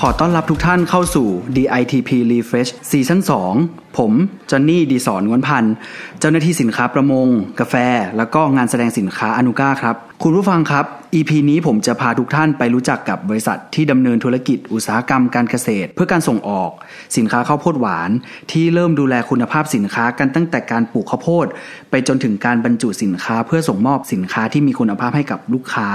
[0.00, 1.26] ขอต้อนรับทุกท่านเข้าสู่
[1.56, 3.20] DITP Refresh ซีซั่น
[3.58, 4.12] 2 ผม
[4.50, 5.74] จอนนี่ดีสอนงวนพันธ์
[6.20, 7.26] เจ้าหน้าที่สินค้าประมง
[7.60, 7.74] กาแฟ
[8.16, 16.70] แล้วก็งานแสดงสินค้าอนุก้าครับ คุณผู้ฟังครับ EP นี้ผมจะพาทุกท่านไปรู้จักกับบริษัทที่ดำเนินธุรกิจอุตสาหกรรมการเกษตร เพื่อการส่งออก
[17.16, 18.10] สินค้าข้าวโพดหวาน
[18.52, 21.46] ที่เริ่มดูแลคุณภาพสินค้ากันตั้งแต่การปลูกข้าวโพด
[21.90, 25.88] ไปจนถึงการบรรจุสินค้าเพื่อส่งมอบสินค้าที่มีคุณภาพให้กับลูกค้า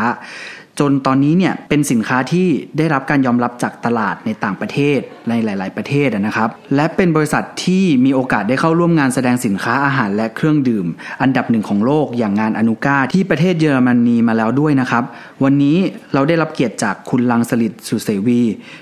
[0.80, 2.48] จนตอนนี้เนี่ยเป็นสินค้าที่
[2.78, 10.86] ได้รับการยอมรับจากตลาดในต่างประเทศในหลาย ๆ ประเทศนะครับ และเป็นบริษัทที่มีโอกาสได้เข้าร่วมงานแสดงสินค้าอาหารและเครื่องดื่ม
[11.22, 15.04] อันดับหนึ่งของโลกอย่างงานอนุกาที่ประเทศเยอรมนีมาแล้วด้วยนะครับ
[15.44, 15.78] วันนี้
[16.14, 18.42] เราได้รับเกียรติจากคุณลังสลิดสุเสวี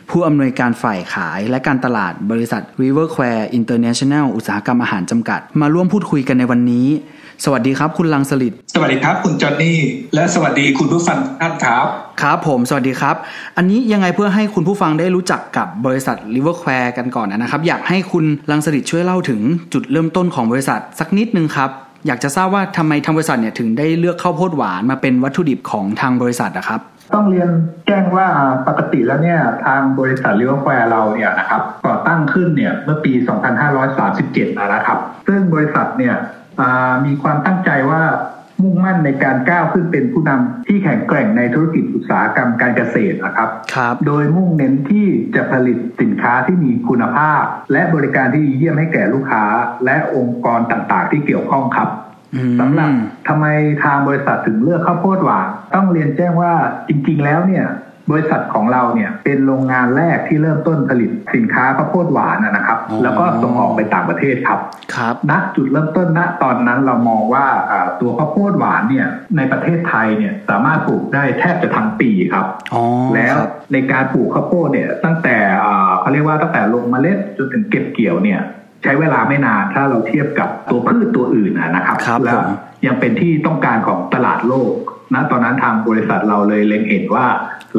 [0.09, 6.87] ผู้อำนวยการฝ่ายขายและการตลาดบริษัท Riverquare International อุตสาหกรรมอาหารจำกัด มาร่วมพูดคุยกันในวันนี้
[7.45, 9.77] สวัสดีครับ คุณลังสลิดสวัสดีครับ คุณจอห์นนี่
[10.15, 11.85] และสวัสดีคุณผู้ฟังท่านครับ
[12.21, 13.15] ครับผมสวัสดีครับ
[13.57, 19.41] อันนี้ยังไงเพื่อให้คุณผู้ฟังได้รู้จักกับบริษัท Riverquare กันก่อนนะครับ อยากให้คุณลังสลิดช่วยเล่าถึง
[19.73, 21.69] จุดเริ่มต้นของบริษัทสักนิดนึงครับ
[22.07, 26.79] อยากจะทราบว่าทำไมทางบริษัทเนี่ยถึงได้เลือกข้าวโพดหวานมาเป็นวัตถุดิบของทางบริษัทนะครับ
[27.13, 27.49] ต้องเรียน
[27.87, 28.27] แจ้งว่า
[28.67, 33.11] ปกติแล้วเนี่ยทางบริษัทลิเวอร์แควร์เราเนี่ยนะครับก่อตั้งขึ้นเนี่ยเมื่อปี
[33.85, 36.15] 2537นะครับซึ่งบริษัทเนี่ย
[37.05, 38.03] มีความตั้งใจว่า
[38.63, 49.43] มุ่งมั่นในการก้าวขึ้นเป็นผู้นำที่แข็งแกร่งในธุรกิจอุตสาหกรรมการเกษตรนะครับครับ โดยมุ่งเน้นที่จะผลิตสินค้าที่มีคุณภาพ และบริการที่ดีเยี่ยมให้แก่ลูกค้า
[49.85, 51.89] และองค์กรต่างๆ ที่เกี่ยวข้องครับ
[52.35, 52.89] อืมสำหรับ
[53.27, 53.45] ทำไม
[53.83, 56.53] ทางบริษัทถึงเลือกข้าวโพดหวานต้องเรียนแจ้งว่า
[56.87, 57.65] จริง ๆ แล้วเนี่ย
[58.11, 64.59] บริษัทของเราเนี่ยเป็นโรงงานแรกที่เริ่มต้นผลิตสินค้าข้าวโพดหวานนะนะครับอ๋อแล้วก็ส่งออกไปต่างประเทศครับ
[64.95, 72.83] ครับณจุดเริ่มต้นณตอนนั้นเรามองว่าอ่าตัวข้าวโพดหวานเนี่ยในประเทศไทยเนี่ยสามารถปลูกได้แทบจะทั้งปีครับอ๋อ
[73.15, 78.41] แล้วครับในการปลูกข้าวโพดเนี่ยตั้งแต่อ่าเขาเรียกว่าตั้งแต่ลงเมล็ดจนถึงเก็บเกี่ยวเนี่ย
[78.83, 82.47] ใช้เวลาไม่นานถ้าเราเทียบกับตัวพืชตัวอื่นนะนะครับครับแล้ผวม
[82.87, 84.73] ยังเป็นที่ต้องการของตลาดโลก
[85.13, 87.25] นะตอนนั้นทางบริษัทเราเลยเล็งเห็นว่า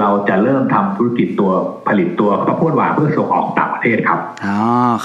[0.00, 1.50] เราจะเริ่มทำธุรกิจตัว
[1.88, 4.59] ผลิตตัวข้าวโพดหวานเพื่อส่งออกต่างประเทศครับอ๋อ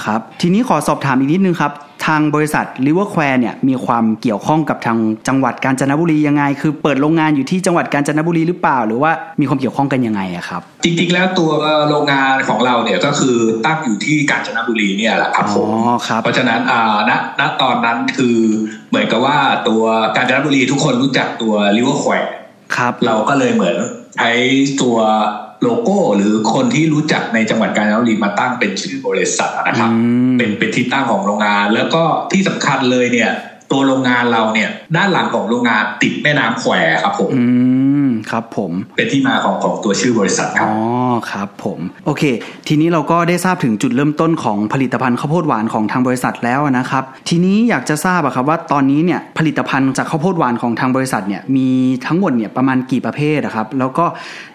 [0.04, 1.72] ครับ ทีนี้ขอสอบถามอีกนิดนึงครับ
[2.06, 11.50] ทางบริษัท Riverquare เนี่ยมีความเกี่ยวข้องกับทางจังหวัดกาญจนบุรียังไง คือเปิดโรงงานอยู่ที่จังหวัดกาญจนบุรีหรือเปล่า หรือว่ามีความเกี่ยวข้องกันยังไงอะครับ จริง ๆ แล้วตัว
[11.88, 18.36] โรงงานของเราเนี่ยก็คือตั้งอยู่ที่กาญจนบุรีเนี่ยแหละครับผมอ๋อครับเพราะฉะนั้นอ่าณณตอนนั้นคือ
[18.90, 19.38] เหมือนกับว่า
[19.68, 19.82] ตัว
[20.16, 22.32] กาญจนบุรีทุกคนรู้จักตัวริเวอร์แควร์
[22.76, 23.76] ครับเราก็เลยเหมือน
[24.16, 24.30] ใช้
[24.82, 24.96] ตัว
[25.62, 29.96] โลโก้หรือคนที่รู้จักในจังหวัดกาญจนบุรีมาตั้งเป็นชื่อบริษัทนะครับอื
[30.30, 32.02] มเป็นเป็นที่ตั้งของโรงงาน แล้วก็
[32.32, 33.30] ที่สำคัญเลยเนี่ย
[33.72, 37.44] ตัวโรงงานเราเนี่ย ด้านหลังของโรงงานติดแม่น้ำแควครับผมอื
[38.06, 40.74] มครับผมเป็นที่มาของของตัวชื่อบริษัทครัอ๋บอ
[41.30, 42.22] ครับผมโอเค
[42.68, 51.68] ทีนี้เราก็ได้ทราบถึงจุดเริ่มต้นของผลิตภัณฑ์ข้าวโพดหวานของทางบริษัทแล้วนะครับ ทีนี้อยากจะทราบอะครับว่าตอนนี้เนี่ยผลิตภัณฑ์จากข้าวโพดหวานของทางบริษัทเนี่ยมี
[52.06, 54.04] ทั้งหมดเนี่ยประมาณกี่ประเภทอะครับแล้วก็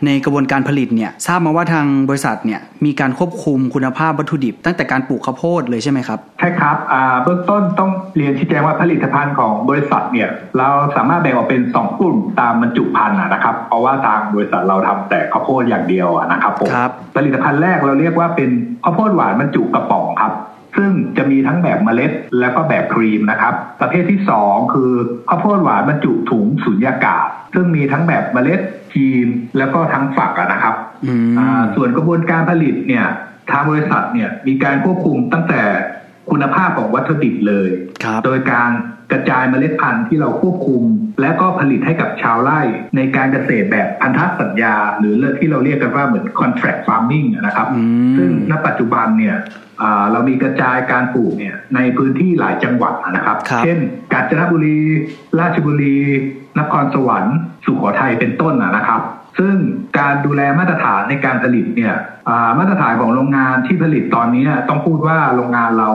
[0.05, 6.77] ในกระบวนการผลิตเนี่ยทราบมาว่าทางบริษัทเนี่ยมีการควบคุมคุณภาพวัตถุดิบ ตั้งแต่การปลูกข้าวโพดเลยใช่ไหมครับใช่ครับ
[7.23, 18.49] เบื้องต้นต้องเรียนชี้แจงว่าผลิตภัณฑ์ของบริษัทเนี่ยเราสามารถแบ่งออกเป็น 2 กลุ่มตามบรรจุภัณฑ์นะครับ เพราะว่าทางบริษัทเราทำแต่ข้าวโพดอย่างเดียวนะครับครับผลิตภัณฑ์แรกเราเรียกว่าเป็น
[18.83, 20.33] ข้าวโพดหวานบรรจุกระป๋องครับ
[20.77, 24.91] ซึ่งจะมีทั้งแบบเมล็ดแล้วก็แบบครีมนะครับ ประเภทที่ 2 คือ
[25.29, 28.59] ข้าวโพดหวานบรรจุถุงสุญญากาศ ซึ่งมีทั้งแบบเมล็ด
[28.91, 29.27] ครีม
[29.57, 33.05] แล้วก็ทั้งฝักอะนะครับอืมอ่าส่วนกระบวนการผลิตเนี่ย
[33.51, 35.61] ทางบริษัทเนี่ยมีการควบคุมตั้งแต่
[36.31, 37.69] คุณภาพของวัตถุดิบเลย
[38.03, 38.71] ครับโดยการ
[39.11, 40.83] กระจายเมล็ดพันธุ์ที่เราควบคุม
[41.21, 42.59] และก็ผลิตให้กับชาวไร่
[42.95, 47.81] ในการเกษตรแบบพันธสัญญา หรือเรื่องที่เราเรียกกันว่าเหมือน contract farming อะนะครับอื
[48.11, 49.37] มซึ่งณปัจจุบันเนี่ย
[49.81, 53.77] อ่าเรามีกระจายการปลูกเนี่ยในพื้นที่หลายจังหวัดนะครับครับเช่น
[54.13, 54.77] กาญจนบุรี
[55.39, 55.97] ราชบุรี
[56.59, 59.01] นครสวรรค์ สุโขทัยเป็นต้นนะนะครับ
[59.39, 59.55] ซึ่ง
[59.99, 61.93] การดูแลมาตรฐานในการผลิตเนี่ย
[62.29, 65.91] อ่ามาตรฐานของโรงงานที่ผลิตตอนนี้ต้องพูดว่าโรงงานเรา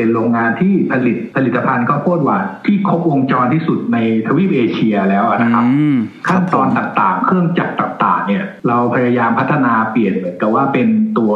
[0.00, 5.98] เป็นโรงงานที่ผลิตผลิตภัณฑ์ข้าวโพดหวานที่ครบวงจรที่สุดในทวีปเอเชียแล้วนะครับอืม
[6.28, 10.88] ครัขั้บนผตอนมต่างๆ เครื่องจักรต่างๆ เนี่ยเราพยายามพัฒนาเปลี่ยนเหมือนกับว่าเป็น
[11.18, 11.32] ตัว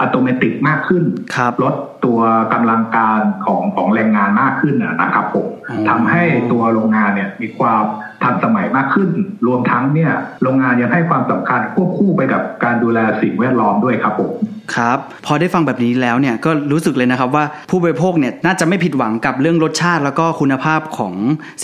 [0.00, 1.04] อัตโนมัติมากขึ้น
[1.36, 1.74] ครับลด
[2.04, 2.20] ตัว
[2.52, 6.22] กำลังการของของแรงงานมากขึ้นนะนะครับผมอ๋อทำให้
[6.52, 7.82] ตัวโรงงานเนี่ยมีความ
[8.24, 9.10] ทันสมัยมากขึ้น
[9.46, 14.32] รวมทั้งเนี่ยโรงงานยังให้ความสำคัญควบคู่ไปกับการดูแลสิ่งแวดล้อมด้วยครับผม
[14.76, 21.14] ครับพอได้ฟังแบบนี้แล้วเนี่ยก็รู้สึกเลยนะครับว่าผู้บริโภคเนี่ยน่าจะไม่ผิดหวังกับเรื่องรสชาติ แล้วก็คุณภาพของ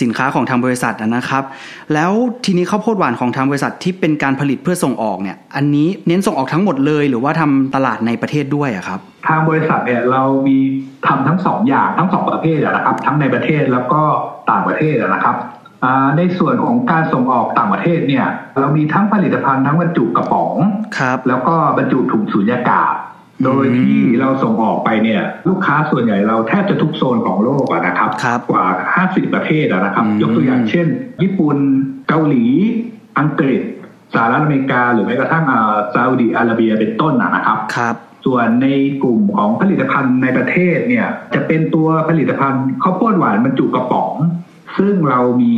[0.01, 1.43] สินค้าของทางบริษัทนะครับ
[1.93, 2.11] แล้ว
[2.45, 10.57] ทีนี้ข้าวโพดหวานของทางบริษัทที่เป็นการผลิตเพื่อส่งออกเนี่ยอันนี้เน้นส่งออกทั้งหมดเลยหรือว่าทำตลาดในประเทศด้วยอะครับทางบริษัทเนี่ยเรามี
[11.07, 14.01] ทำทั้งสองอย่างทั้งสองประเภทอะนะครับ ทั้งในประเทศแล้วก็
[14.51, 15.58] ต่างประเทศอะนะครับอ่า
[16.17, 18.25] ในส่วนของการส่งออกต่างประเทศเนี่ย
[18.59, 20.53] เรามีทั้งผลิตภัณฑ์ทั้งบรรจุกระป๋อง
[20.97, 22.93] ครับแล้วก็บรรจุถุงสุญญากาศ
[23.45, 28.65] โดยที่เราส่งออกไปเนี่ย ลูกค้าส่วนใหญ่เราแทบจะทุกโซนของโลกอะนะครับครับกว่า
[28.99, 30.87] 50 ประเทศอะนะครับอืมยกตัวอย่างเช่น
[31.21, 31.57] ญี่ปุ่น
[32.07, 32.45] เกาหลี
[33.19, 33.61] อังกฤษ
[34.13, 37.95] สหรัฐอเมริกา หรือแม้กระทั่งอ่าซาอุดิอาระเบียเป็นต้นอะนะครับครับ
[38.25, 38.67] ส่วนใน
[39.03, 44.13] กลุ่มของผลิตภัณฑ์ในประเทศเนี่ย จะเป็นตัวผลิตภัณฑ์ข้าวโพดหวานบรรจุกระป๋อง
[44.77, 45.53] ซึ่งเรามี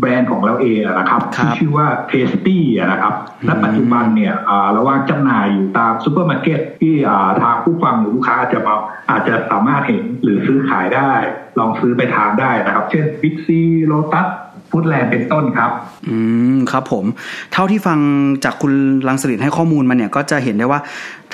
[0.00, 3.14] แบรนด์ของเราเองอะนะครับครับที่ชื่อว่า Tasty อะนะครับ
[3.44, 8.74] และปัจจุบันเนี่ยอ่าเราวางจำหน่ายอยู่ตามซูเปอร์มาร์เก็ตที่อ่าทางผู้ฟังหรือลูกค้าอาจจะมา
[9.10, 11.12] อาจจะสามารถเห็นหรือซื้อขายได้
[11.58, 13.48] ลองซื้อไปทานได้นะครับ เช่น Big C
[13.92, 14.28] Lotus
[14.70, 15.70] Foodland เป็นต้นครับ
[16.08, 16.16] อื
[16.54, 17.04] มครับผม
[17.52, 17.98] เท่าที่ฟัง
[18.44, 18.72] จากคุณ
[19.08, 20.80] ลังสลิดให้ข้อมูลมาเนี่ยก็จะเห็นได้ว่า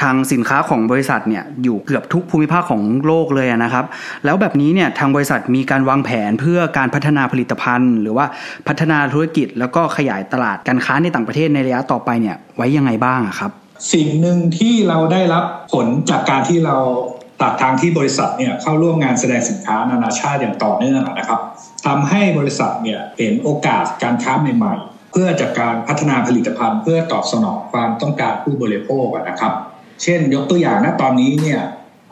[0.02, 3.84] ทางสินค้าของบริษัทเนี่ยอยู่เกือบทุกภูมิภาคของโลกเลยนะครับ
[4.24, 8.26] แล้วแบบนี้เนี่ยทางบริษัทมีการวางแผนเพื่อการพัฒนาผลิตภัณฑ์ หรือว่า
[8.68, 13.50] พัฒนาธุรกิจ แล้วก็ขยายตลาดการค้าในต่างประเทศในระยะต่อไปเนี่ยไว้ยังไงบ้างอะครับ
[13.92, 16.76] สิ่งหนึ่งที่เราได้รับผลจากการที่เรา
[17.42, 21.40] ตัดทางที่บริษัทเนี่ยเข้าร่วมงานแสดงสินค้านานาชาติอย่างต่อเนื่องนะครับ
[21.86, 29.52] ทำให้บริษัทเนี่ยเห็นโอกาสการค้าใหม่ๆ เพื่อจากการพัฒนาผลิตภัณฑ์ เพื่อตอบสนองความต้องการผู้บริโภคอะนะครับ
[30.02, 31.60] เช่นยกตัวอย่างนะตอนนี้เนี่ย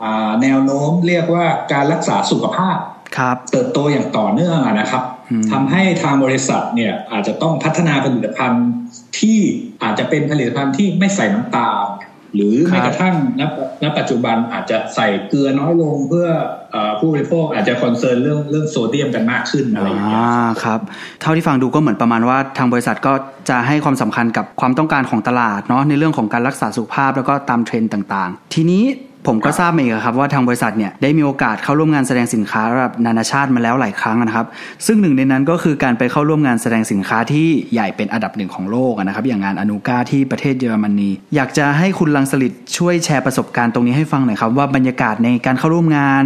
[0.03, 2.77] อ่าแนวโน้มเรียกว่าการรักษาสุขภาพ
[3.17, 8.67] ครับเติบโตอย่างต่อเนื่องอะนะครับอืมทำให้ทางบริษัทเนี่ยอาจจะต้องพัฒนาผลิตภัณฑ์
[9.19, 9.39] ที่
[9.83, 11.85] อาจจะเป็นผลิตภัณฑ์ที่ไม่ใส่น้ำตาล
[12.35, 13.41] หรือแม้กระทั่งณ
[13.83, 16.27] ณปัจจุบันอาจจะใส่เกลือน้อยลงเพื่อ
[16.71, 20.79] เออผู้บริโภคอาจจะ concern เรื่องเรื่องโซเดียมกันมากขึ้นอะไรอย่างเงี้ยอ่าครับ
[21.21, 23.13] เท่าที่ฟังดูก็เหมือนประมาณว่าทางบริษัทก็
[23.49, 28.83] จะให้ความสำคัญกับความต้องการของตลาดเนาะในเรื่องของการรักษาสุขภาพแล้วก็ตามเทรนด์ต่าง ๆ ทีนี้
[29.27, 34.47] ผมก็ทราบมาอีกครับว่าทางบริษัทเนี่ยได้มีโอกาสเข้าร่วมงานแสดงสินค้าระดับนานาชาติมาแล้วหลายครั้งนะครับ
[34.85, 46.23] ซึ่งหนึ่งในนั้นก็คือการไปเข้าร่วมงานแสดงสินค้าที่ใหญ่เป็นอันดับหนึ่งของโลกนะครับ อย่างงาน ANUGA ที่ประเทศเยอรมนี อยากจะให้คุณลังสลิดช่วยแชร์ประสบการณ์ตรงนี้ให้ฟังหน่อยครับว่าบรรยากาศในการเข้าร่วมงาน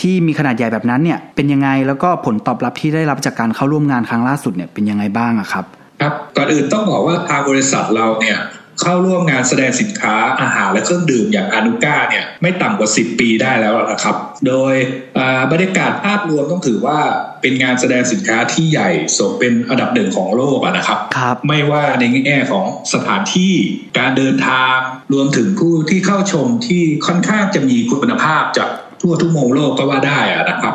[0.00, 5.64] ที่มีขนาดใหญ่แบบนั้นเนี่ยเป็นยังไงแล้วก็ผลตอบรับที่ได้รับจากการเข้าร่วมงานครั้งล่าสุดเนี่ยเป็นยังไงบ้างครับ
[6.02, 8.38] ครับก่อนอื่นต้องบอกว่าทางบริษัทเราเนี่ย
[8.80, 14.16] เข้าร่วมงานแสดงสินค้าอาหารและเครื่องดื่มอย่างอานุก้าเนี่ยไม่ต่ำกว่า 10 ปีได้แล้วนะครับ
[14.48, 14.74] โดย
[15.18, 16.98] อ่าบรรยากาศภาพรวมต้องถือว่า
[17.42, 23.52] เป็นงานแสดงสินค้าที่ใหญ่สมเป็นอันดับหนึ่งของโลกอะนะครับครับไม่ว่าในแง่ของสถานที่
[23.98, 24.76] การเดินทาง
[25.12, 28.68] รวมถึงผู้ที่เข้าชมที่ค่อนข้างจะมีคุณภาพจาก
[29.00, 30.74] ทั่วทุกมุมโลกก็ว่าได้อะนะครับ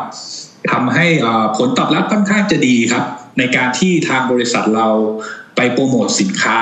[0.72, 3.06] ทำให้อ่าผลตอบรับค่อนข้างจะดีครับ
[3.40, 4.88] ในการที่ทางบริษัทเรา
[5.62, 6.60] ไปโปรโมทสินค้า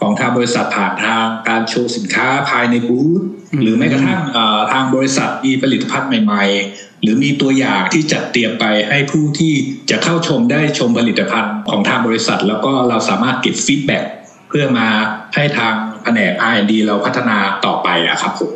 [0.00, 3.22] ของทางบริษัทผ่านทางการโชว์สินค้าภายในบูธ
[3.52, 9.54] อืมหรือแม้กระทั่งอ่าทางบริษัทมีผลิตภัณฑ์ใหม่ๆ หรือมีตัวอย่างที่จัดเตรียมไปให้ผู้ที่
[9.90, 14.04] จะเข้าชมได้ชมผลิตภัณฑ์ของทางบริษัท แล้วก็เราสามารถเก็บ feedback
[14.48, 14.88] เพื่อมา
[15.34, 18.52] ให้ทางแผนก R&D เราพัฒนาต่อไปอะครับผม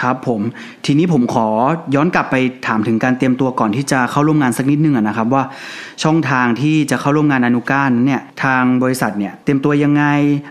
[0.00, 0.40] ครับผม
[0.86, 1.46] ทีนี้ผมขอ
[1.94, 5.42] ย้อนกลับไปถามถึงการเตรียมตัวก่อนที่จะเข้าร่วมงานสักนิดนึงนะครับว่า
[6.02, 10.04] ช่องทางที่จะเข้าร่วมงานอนุการนั้นเนี่ยทางบริษัทเนี่ยเตรียมตัวยังไง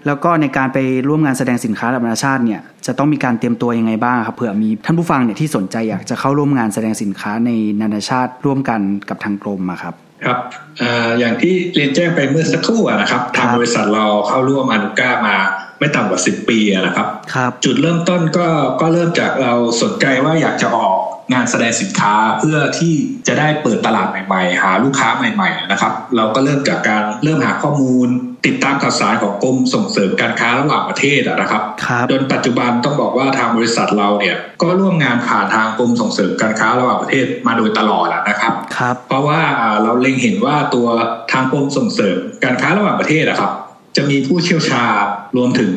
[0.05, 9.95] แล้วก็ในการไปร่วมงานแสดงสินค้าระดับนานาชาติเนี่ยจะต้องมีการเตรียมตัวยังไงบ้างครับเผื่อมีท่านผู้ฟังเนี่ยที่สนใจอยากจะเข้าร่วมงานแสดงสินค้าในนานาชาติร่วมกันกับทางกรมอะครับ
[10.25, 10.39] ครับ
[10.81, 10.83] อ
[11.19, 15.37] อย่างที่เรียนแจ้งไปเมื่อสักครู่อะนะครับ ทางบบริษัทเราเข้าร่วมอนุก้ามา
[15.81, 18.47] ไม่ต่ำกว่า10ปีอะนะครับครับ จุดเริ่มต้นก็
[18.81, 20.93] ก็เริ่มจากเราสนใจว่าอยากจะออก
[21.33, 22.93] งานแสดงสินค้าเพื่อที่
[23.27, 28.07] จะได้เปิดตลาดใหม่ๆ หาลูกค้าใหม่ ๆ นะครับ เราก็เริ่มจากการเริ่มหาข้อมูล
[28.45, 40.87] ติดตามข่าวสารของกรมส่งเสริมการค้าระหว่างประเทศอะนะครับครับจนปัจจุบันต้องบอกว่าทางบริษัทเราเนี่ยก็ร่วมงานผ่านทางกรมส่งเสริมการค้าระหว่างประเทศมาโดยตลอดอะนะครับครับเพราะว่าอ่าเราเล็งเห็นว่าตัว
[41.31, 43.51] ทางกรมส่งเสริมการค้าระหว่างประเทศอะครับ
[43.95, 45.03] จะมีผู้เชี่ยวชาญ
[45.35, 45.71] รวมถึง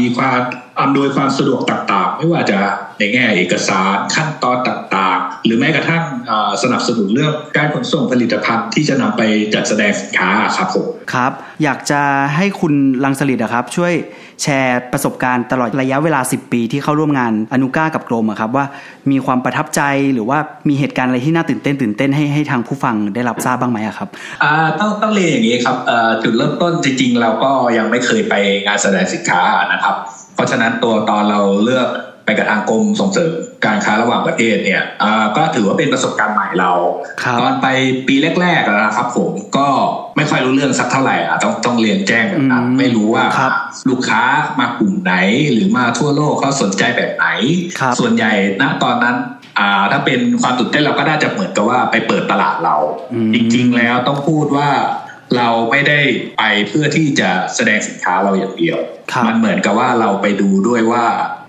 [0.00, 0.40] มีความ
[0.80, 2.58] อำนวยความสะดวกต่างๆ ไม่ว่าจะ
[2.98, 6.02] ในแง่เอกสารขั้นตอนต่างๆ หรือแม้กระทั่ง
[6.62, 9.22] สนับสนุนเรื่องการขนส่งผลิตภัณฑ์ที่จะนำไป
[9.54, 11.32] จัดแสดงสินค้าครับผมครับ
[11.62, 12.02] อยากจะ
[12.36, 13.92] ให้คุณลังสลิดครับ ช่วย
[14.42, 18.64] แชร์ประสบการณ์ตลอดระยะเวลา 10 ปีที่เข้าร่วมงานอนุก้ากับกรมครับว่า
[19.10, 19.82] มีความประทับใจ
[20.14, 24.08] หรือว่ามีเหตุการณ์อะไรที่น่าตื่นเต้นตื่นเต้นให้ให้ทางผู้ฟังได้รับทราบบ้างไหมครับ
[24.42, 25.76] อ่าต้องต้องเรียนอย่างนี้ครับ
[26.22, 28.34] จุดเริ่มต้นจริงๆเราก็ยังไม่เคยไป
[28.66, 29.42] งานแสดงสินค้า
[29.72, 29.94] นะครับ
[30.34, 31.96] เพราะฉะนั้นตัวตอนเราเลือกไป
[32.38, 33.32] กับทางกรมส่งเสริม
[33.66, 34.82] การค้าระหว่างประเทศเนี่ย
[35.36, 36.72] ก็ถือว่าเป็นประสบการณ์ใหม่เรา
[37.40, 37.66] ตอนไป
[38.08, 39.68] ปีแรกๆนะครับผมก็
[40.16, 43.24] ไม่ค่อยรู้เรื่องสักเท่าไหร่อะต้องต้องเรียนแจ้งแบบนั้นไม่รู้ว่า
[43.88, 44.22] ลูกค้า
[44.60, 45.14] มากลุ่มไหน
[45.52, 47.26] หรือมาทั่วโลกเขาสนใจแบบไหน
[47.98, 49.16] ส่วนใหญ่ณตอนนั้น
[49.58, 52.76] อ่าถ้าเป็นความตื่นเต้นเราก็น่าจะเหมือนกับว่าไปเปิดตลาดเรา
[53.34, 54.68] จริง ๆ แล้วต้องพูดว่า
[55.36, 56.00] เราไม่ได้
[56.38, 58.78] ไปเพื่อที่จะแสดงสินค้าเราอย่างเดียว
[59.26, 61.04] มันเหมือนกับว่าเราไปดูด้วยว่า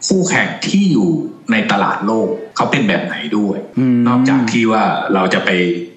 [0.08, 1.10] คู่แข่งที่อยู่
[1.52, 3.58] ในตลาดโลกเขาเป็นแบบไหนด้วย
[4.08, 4.84] นอกจากที่ว่า
[5.14, 5.50] เราจะไป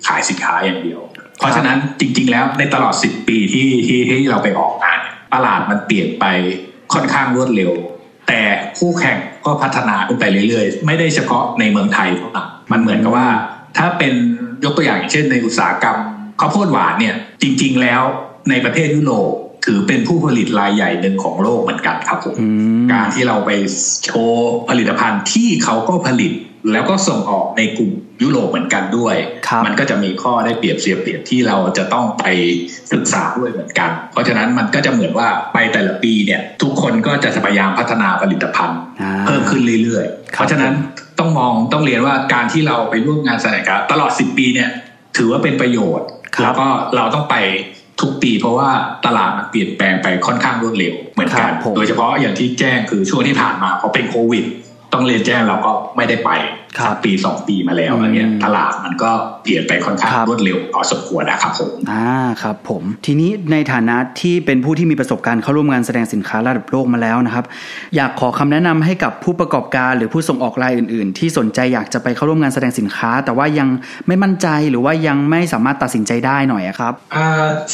[0.07, 1.01] ขายสินค้าอย่างเดียว
[1.39, 4.99] เพราะฉะนั้นจริง ๆ แล้วในตลอดสิบปีที่ที่ที่เราไปออกงาน
[5.35, 6.25] ตลาดมันเปลี่ยนไป
[6.93, 7.73] ค่อนข้างรวดเร็ว
[8.29, 8.41] แต่
[8.79, 13.29] คู่แข่งก็พัฒนาขึ้นไปเรื่อยๆ ไม่ได้เฉพาะในเมืองไทยเท่านั้นมันเหมือนกับว่า
[13.79, 14.15] ถ้าเป็น
[14.65, 15.99] ยกตัวอย่างอย่างเช่นในอุตสาหกรรม
[16.45, 18.03] ข้าวโพดหวานเนี่ยจริง ๆ แล้ว
[18.51, 19.31] ในประเทศยุโรป
[19.65, 22.35] ถือเป็นผู้ผลิตรายใหญ่หนึ่งของโลกเหมือนกันครับผม
[22.93, 23.51] การที่เราไป
[24.05, 26.33] โชว์ผลิตภัณฑ์ที่เขาก็ผลิต
[26.73, 27.91] แล้วก็ส่งออกในกลุ่ม
[28.23, 29.17] ยุโรปเหมือนกันด้วย
[29.67, 32.25] มันก็จะมีข้อได้เปรียบเสียเปรียบที่เราจะต้องไป
[32.93, 38.79] ศึกษาด้วยเหมือนกัน เพราะฉะนั้นมันก็จะเหมือนว่าไปแต่ละปีเนี่ย ทุกคนก็จะพยายามพัฒนาผลิตภัณฑ์
[39.27, 40.73] เพิ่มขึ้นเรื่อยๆ เพราะฉะนั้น
[41.19, 44.71] ต้องมองต้องเรียนว่าการที่เราไปร่วมงานแสดงตลอด 10 ปีเนี่ย
[45.17, 46.09] ถือว่าเป็นประโยชน์
[46.43, 47.37] แล้วก็เราต้องไป
[48.01, 48.71] ทุกปีเพราะว่า
[49.07, 54.45] ตลาดมันเปลี่ยนแปลงไปค่อนข้างรวดเร็วเหมือนกัน โดยเฉพาะอย่างที่แจ้งคือช่วงที่ผ่านมาเพราะเป็นโควิด
[54.93, 56.31] ต้องเรียนแจ้งเราก็ไม่ได้ไป
[57.05, 59.11] ปีสองปีมาแล้วอะไรเงี้ยตลาดมันก็
[59.43, 62.09] เปลี่ยนไปค่อนข้างรวดเร็วพอสมควรนะครับผมอ่า
[62.43, 67.45] ครับผม ทีนี้ในฐานะที่เป็นผู้ที่มีประสบการณ์เข้าร่วมงานแสดงสินค้าระดับโลกมาแล้วนะครับ
[67.97, 73.69] อยากขอคำแนะนำให้กับผู้ประกอบการหรือผู้ส่งออกรายอื่น ๆ ที่สนใจอยากจะไปเข้าร่วมงานแสดงสินค้า แต่ว่ายัง
[74.07, 76.93] ไม่มั่นใจหรือว่ายังไม่สามารถตัดสินใจได้หน่อยครับ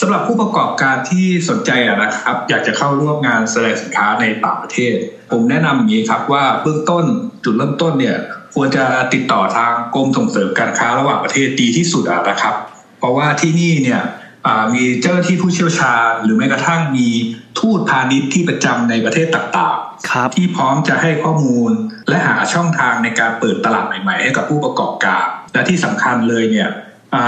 [0.01, 4.95] สำหรับผู้ประกอบการที่สนใจนะครับ อยากจะเข้าร่วมงานแสดงสินค้าในต่างประเทศ
[5.31, 7.05] ผมแนะนำอย่างนี้ครับว่าเบื้องต้น
[7.45, 8.19] จุดเริ่มต้นเนี่ย
[8.55, 12.55] ควรจะติดต่อทางกรมส่งเสริมการค้าระหว่างประเทศดีที่สุดนะครับ
[12.99, 14.03] เพราะว่าที่นี่เนี่ย
[14.75, 17.09] มีเจ้าหน้าที่ผู้เชี่ยวชาญ หรือแม้กระทั่งมี
[17.59, 21.71] ทูตพาณิชย์ที่ประจำในประเทศต่างๆที่พร้อมจะให้ข้อมูล
[22.09, 26.69] และหาช่องทางในการเปิดตลาดใหม่ๆ ให้กับผู้ประกอบการ และที่สำคัญเลยเนี่ย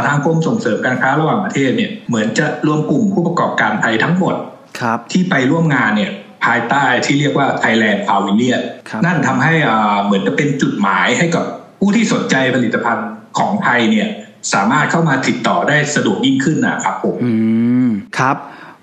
[0.06, 4.34] ทางกรมส่งเสริมการค้าระหว่างประเทศเนี่ยเหมือนจะรวมกลุ่มผู้ประกอบการไทยทั้งหมด
[5.12, 6.12] ที่ไปร่วมงานเนี่ย
[6.44, 8.62] ภายใต้ที่เรียกว่า Thailand Pavilion
[9.04, 9.54] นั่นทำให้
[10.04, 11.44] เหมือนจะเป็นจุดหมายให้กับ
[11.80, 13.08] ผู้ที่สนใจผลิตภัณฑ์
[13.38, 14.08] ของไทยเนี่ย
[14.52, 17.32] สามารถเข้ามาติดต่อได้สะดวกยิ่งขึ้นนะครับผม อื
[17.86, 18.36] ม ครับ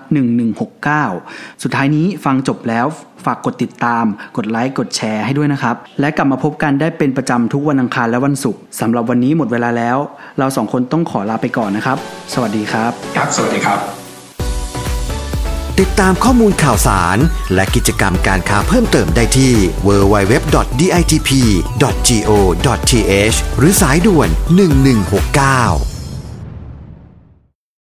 [0.78, 2.86] 1169 สุดท้ายนี้ฟังจบแล้ว
[3.26, 4.04] ฝากกดติดตาม
[4.36, 9.98] กดไลค์ กดแชร์ให้ด้วยนะครับ และกลับมาพบกันได้เป็นประจำทุกวันอังคารและวันศุกร์สำหรับวันนี้หมดเวลาแล้ว
[10.38, 11.98] เราสองคนต้องขอลาไปก่อนนะครับ
[12.34, 13.78] สวัสดีครับครับ สวัสดีครับ
[15.80, 17.18] ติดตามข้อมูลข่าวสาร
[17.54, 19.52] และกิจกรรมการค้าเพิ่มเติมได้ที่
[19.86, 20.56] www.ditp.go.th
[23.58, 24.28] หรือสายด่วน
[25.90, 25.95] 1169